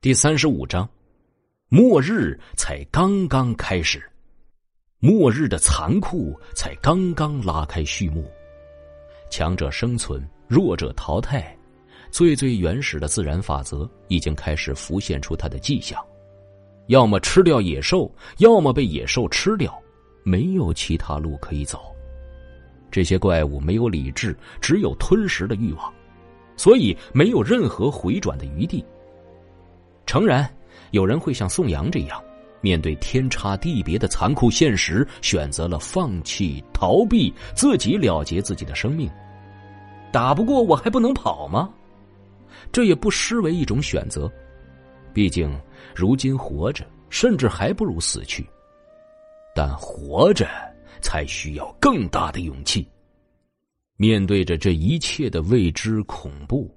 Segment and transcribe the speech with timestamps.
[0.00, 0.88] 第三十五章，
[1.68, 4.00] 末日才刚刚开始，
[5.00, 8.30] 末日的残酷才刚刚拉开序幕，
[9.28, 11.52] 强者生存，弱者淘汰，
[12.12, 16.00] 最最原始的自然法则已经开始浮现出它的迹象，
[16.86, 19.76] 要么吃掉野兽，要么被野兽吃掉，
[20.22, 21.92] 没有其他路可以走。
[22.88, 25.92] 这些怪物没有理智，只有吞食的欲望，
[26.56, 28.84] 所以没有任何回转的余地。
[30.08, 30.50] 诚然，
[30.92, 32.18] 有人会像宋阳这样，
[32.62, 39.06] 面对天差地别的残酷现实，选择了放弃、逃避，自己了结自己的生命。
[40.10, 41.68] 打不过我还不能跑吗？
[42.72, 44.32] 这也不失为一种选择。
[45.12, 45.54] 毕竟，
[45.94, 48.48] 如今活着，甚至还不如死去。
[49.54, 50.48] 但活着，
[51.02, 52.88] 才需要更大的勇气。
[53.98, 56.74] 面对着这一切的未知恐怖。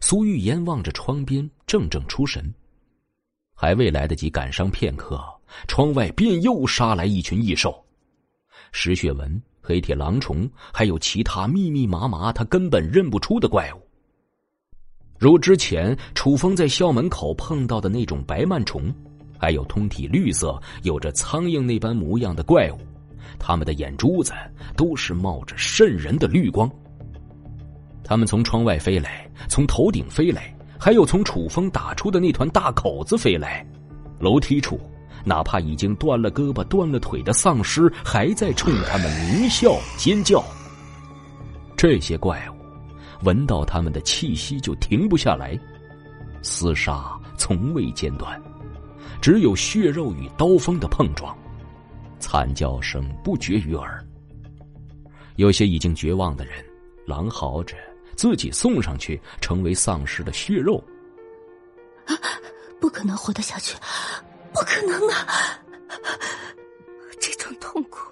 [0.00, 2.52] 苏玉嫣望着窗边，怔怔出神。
[3.54, 5.22] 还未来得及感伤片刻，
[5.68, 7.84] 窗外便又杀来一群异兽，
[8.72, 13.80] 石血纹、黑铁狼虫，还有其他密密麻麻他根本认不出的怪物。
[15.18, 18.92] 如之前楚风在校门口碰到的那种白曼虫，
[19.38, 22.78] 还有通体绿色、有着苍蝇那般模样的怪物，
[23.38, 24.32] 他们的眼珠子
[24.76, 26.68] 都是冒着瘆人的绿光。
[28.12, 33.66] 他们从窗外飞来，从头顶飞来，还有从楚风打出的那团大口子飞来。
[34.20, 34.78] 楼梯处，
[35.24, 40.44] 哪怕已经断了胳膊、断了腿的丧尸，还在冲他们狞笑尖叫。
[41.74, 45.58] 这些怪物闻到他们的气息就停不下来，
[46.42, 48.38] 厮杀从未间断，
[49.22, 51.34] 只有血肉与刀锋的碰撞，
[52.18, 54.06] 惨叫声不绝于耳。
[55.36, 56.62] 有些已经绝望的人，
[57.06, 57.74] 狼嚎着。
[58.16, 60.82] 自己送上去，成为丧尸的血肉，
[62.06, 62.14] 啊，
[62.80, 63.76] 不可能活得下去，
[64.52, 65.58] 不可能啊！
[67.20, 68.10] 这种痛苦，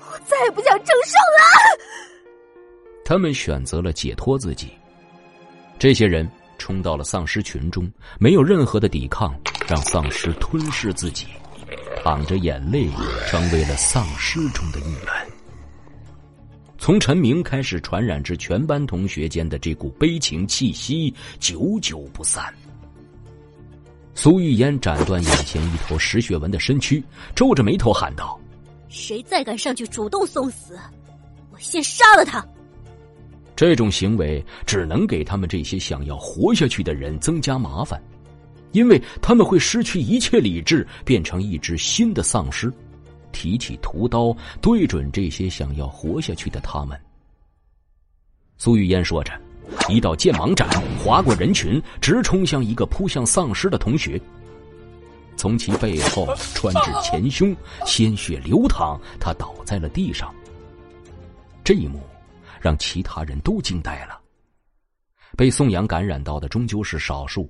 [0.00, 1.80] 我再也不想承受了。
[3.04, 4.72] 他们选择了解脱自己。
[5.78, 9.34] 这些人冲到了丧尸群中，没有任何的抵抗，
[9.66, 11.26] 让丧尸吞噬自己，
[12.04, 12.88] 淌着眼泪，
[13.28, 15.39] 成为了丧尸中的一员。
[16.80, 22.42] 从陈明开始传染至全班同学间的这股悲情气息，久久不散。
[24.14, 27.04] 苏玉嫣斩断眼前一头石血纹的身躯，
[27.34, 28.40] 皱着眉头喊道
[28.88, 30.74] ：“谁再敢上去主动送死，
[31.52, 32.42] 我先杀了他！”
[33.54, 38.02] 这种行为只能给他们这些想要活下去的人增加麻烦，
[38.72, 42.72] 因为他们会失去一切理智，变成一只新的丧尸。
[43.32, 47.00] 提起屠刀，对准这些想要活下去的他们。
[48.58, 49.32] 苏玉嫣说着，
[49.88, 50.68] 一道剑芒斩
[51.02, 54.20] 划过人群，直冲向一个扑向丧尸的同学，
[55.36, 60.34] 从其背后穿至前胸，鲜血流淌，他倒在了地上。
[61.64, 62.00] 这一幕
[62.60, 64.20] 让其他人都惊呆了。
[65.36, 67.48] 被宋阳感染到的终究是少数，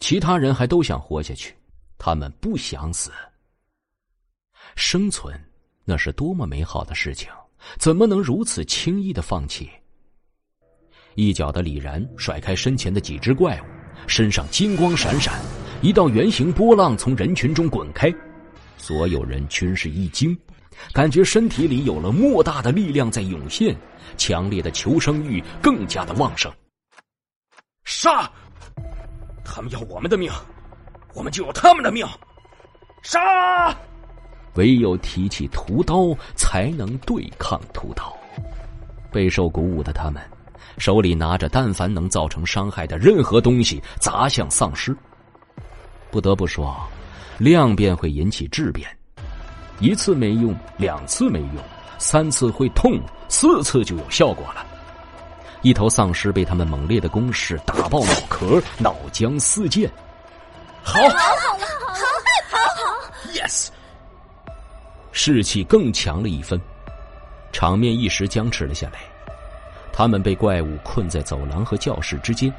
[0.00, 1.54] 其他人还都想活下去，
[1.96, 3.10] 他们不想死。
[4.76, 5.34] 生存，
[5.84, 7.28] 那是多么美好的事情，
[7.78, 9.70] 怎么能如此轻易的放弃？
[11.14, 13.64] 一脚的李然甩开身前的几只怪物，
[14.06, 15.40] 身上金光闪闪，
[15.80, 18.14] 一道圆形波浪从人群中滚开，
[18.76, 20.38] 所有人均是一惊，
[20.92, 23.74] 感觉身体里有了莫大的力量在涌现，
[24.18, 26.52] 强烈的求生欲更加的旺盛。
[27.84, 28.30] 杀！
[29.42, 30.30] 他们要我们的命，
[31.14, 32.06] 我们就要他们的命，
[33.02, 33.74] 杀！
[34.56, 38.14] 唯有提起屠刀，才能对抗屠刀。
[39.10, 40.22] 备受鼓舞的他们，
[40.76, 44.94] 手里拿着但凡能造成伤害的任何东西砸向丧尸。
[46.10, 46.76] 不得不说，
[47.38, 48.88] 量变会引起质变，
[49.80, 51.56] 一次没用，两次没用，
[51.98, 54.66] 三次会痛，四次就有效果了。
[55.62, 59.90] 一头丧尸被他们猛烈的攻势打爆脑壳，脑浆四溅。
[60.82, 61.96] 好，好，好好，
[62.50, 63.68] 好，好，yes。
[65.18, 66.60] 士气更强了一分，
[67.50, 68.98] 场面一时僵持了下来。
[69.90, 72.52] 他们被怪物困在走廊和教室之间，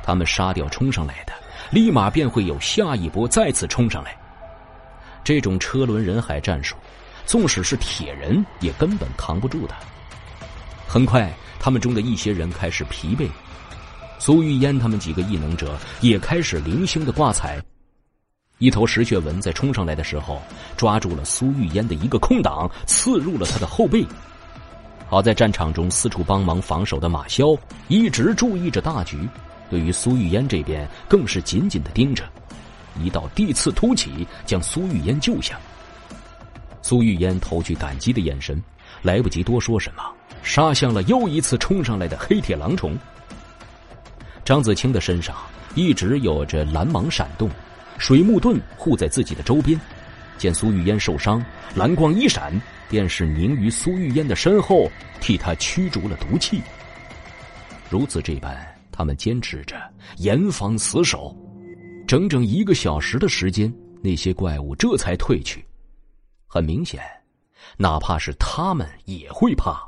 [0.00, 1.32] 他们杀掉冲上来的，
[1.72, 4.16] 立马便会有下一波再次冲上来。
[5.24, 6.76] 这种车轮人海战术，
[7.26, 9.74] 纵使是铁人也根本扛不住的。
[10.86, 11.28] 很快，
[11.58, 13.28] 他们中的一些人开始疲惫，
[14.20, 17.60] 苏玉嫣他们几个异能者也开始零星的挂彩。
[18.60, 20.40] 一头石血纹在冲上来的时候，
[20.76, 24.06] 抓住了苏玉嫣的一个空档，刺入了他的后背。
[25.08, 27.56] 好在战场中四处帮忙防守的马骁
[27.88, 29.26] 一直注意着大局，
[29.70, 32.22] 对于苏玉烟这边更是紧紧的盯着，
[33.02, 35.58] 一道地刺突起，将苏玉烟救下。
[36.82, 38.62] 苏玉烟投去感激的眼神，
[39.00, 40.02] 来不及多说什么，
[40.42, 42.94] 杀向了又一次冲上来的黑铁狼虫。
[44.44, 45.34] 张子清的身上
[45.74, 47.48] 一直有着蓝芒闪动，
[48.00, 49.78] 水木盾护在自己的周边。
[50.38, 51.44] 见苏玉烟受伤，
[51.74, 52.50] 蓝光一闪，
[52.88, 56.62] 便是凝于苏玉烟的身后，替他驱逐了毒气。
[57.90, 58.56] 如此这般，
[58.90, 59.76] 他们坚持着，
[60.16, 61.36] 严防死守。
[62.08, 63.70] 整整一个小时的时间，
[64.02, 65.62] 那些怪物这才退去。
[66.46, 67.02] 很明显，
[67.76, 69.78] 哪怕是他们也会怕。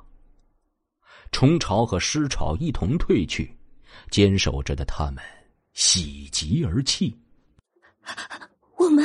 [1.33, 3.57] 虫巢和尸巢一同退去，
[4.11, 5.25] 坚守着的他们
[5.73, 7.17] 喜极而泣。
[8.83, 9.05] 我们，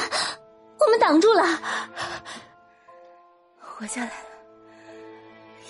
[0.80, 1.44] 我们挡住了，
[3.60, 4.30] 活下来了，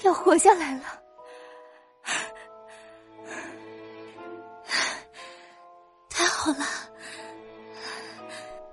[0.03, 0.81] 要活下来了。
[6.09, 6.65] 太好了。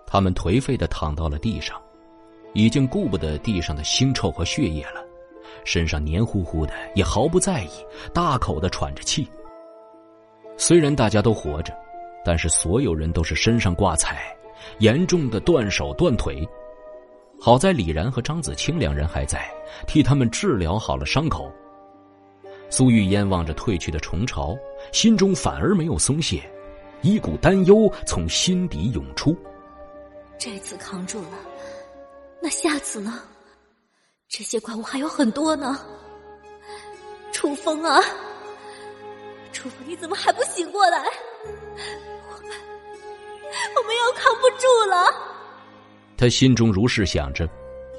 [0.07, 1.81] 他们颓废的躺到了地上。
[2.57, 5.05] 已经顾不得地上的腥臭和血液了，
[5.65, 7.71] 身上黏糊糊的，也毫不在意，
[8.15, 9.29] 大口的喘着气。
[10.57, 11.77] 虽然大家都活着，
[12.25, 14.33] 但是所有人都是身上挂彩，
[14.79, 16.47] 严重的断手断腿。
[17.41, 19.53] 好在李然和张子清两人还在，
[19.87, 21.53] 替他们治疗好了伤口。
[22.71, 24.57] 苏玉烟望着退去的虫巢，
[24.93, 26.43] 心中反而没有松懈，
[27.03, 29.37] 一股担忧从心底涌出。
[30.39, 31.39] 这次扛住了。
[32.41, 33.21] 那下次呢？
[34.29, 35.79] 这些怪物还有很多呢。
[37.31, 38.01] 楚风啊，
[39.53, 41.05] 楚风，你怎么还不醒过来？
[43.85, 45.13] 我们要扛不住了。
[46.17, 47.47] 他心中如是想着，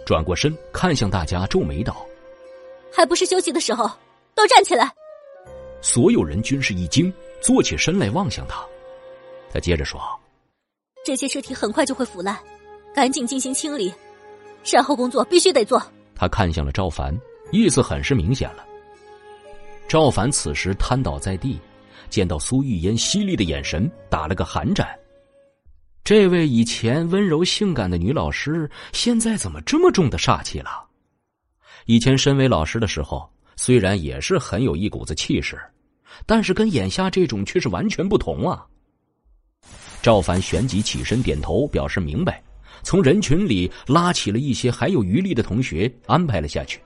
[0.03, 2.03] 转过身看向大家，皱眉道
[2.91, 3.87] ：“还不是休息的时候，
[4.33, 4.91] 都站起来。”
[5.81, 8.65] 所有人均是一惊，坐起身来望向他。
[9.53, 10.01] 他接着说
[11.05, 12.35] ：“这些尸体很快就会腐烂，
[12.95, 13.93] 赶紧进行清理。”
[14.63, 15.79] 善后工作必须得做。
[16.15, 17.15] 他看向了赵凡，
[17.51, 18.65] 意思很是明显了。
[19.87, 21.59] 赵凡此时瘫倒在地，
[22.09, 24.87] 见到苏玉烟犀利的眼神，打了个寒战。
[26.05, 30.85] 这位以前温柔性感的女老师，现在怎么这么重的煞气了？
[31.87, 35.59] 以前身为老师的时候，虽然也是很有一股子气势，
[36.27, 38.63] 但是跟眼下这种却是完全不同啊。
[40.03, 42.39] 赵凡旋即起身点头，表示明白。
[42.83, 46.79] 从人群里拉起了一些还有余力的同学，安排了下去。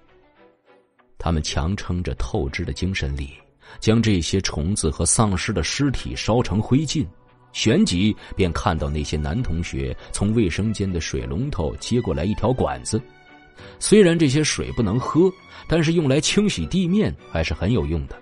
[1.18, 3.32] 他们强撑着透支的精神力，
[3.82, 7.06] 将这些虫子和丧尸的尸体烧成灰烬。
[7.52, 13.02] 旋即便看到那些男同学从卫生间的水龙头接过来一条管子。
[13.80, 15.32] 虽然这些水不能喝，
[15.68, 18.16] 但是用来清洗地面还是很有用的。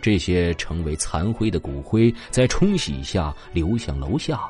[0.00, 4.40] 这些成为残灰的骨灰在冲洗下流向楼下。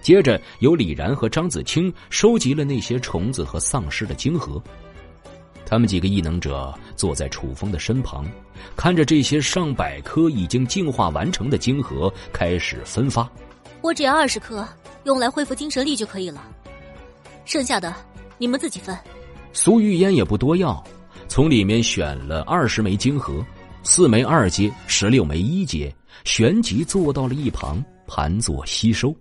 [0.00, 4.62] 接着，由李然和张子清收集了那些虫子和丧尸的晶核。
[5.66, 8.24] 他们几个异能者坐在楚风的身旁，
[8.76, 13.28] 看着这些上百颗已经进化完成的晶核开始分发。
[13.82, 14.66] 我只要二十颗，
[15.04, 16.42] 用来恢复精神力就可以了。
[17.44, 17.94] 剩下的
[18.38, 18.96] 你们自己分。
[19.52, 20.82] 苏玉烟也不多要，
[21.28, 23.44] 从里面选了二十枚晶核，
[23.82, 25.92] 四枚二阶，十六枚一阶，
[26.24, 29.14] 旋即坐到了一旁盘坐吸收。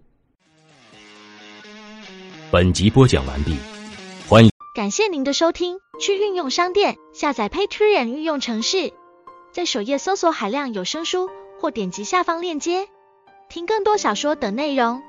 [2.52, 3.56] 本集播讲完毕，
[4.28, 4.52] 欢迎。
[4.76, 8.94] 感谢您的收听，去运用商店下载 Patreon 运用城市，
[9.52, 12.88] 在首页搜索海量有声书，或点击下方链接
[13.50, 15.02] 听更多小说等内容。